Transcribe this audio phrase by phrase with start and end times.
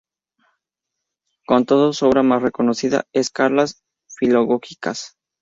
[1.45, 5.15] Con todo, su obra más reconocida es "Cartas filológicas".